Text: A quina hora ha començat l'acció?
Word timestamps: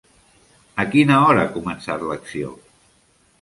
A 0.83 0.85
quina 0.95 1.17
hora 1.25 1.43
ha 1.43 1.51
començat 1.59 2.07
l'acció? 2.13 2.55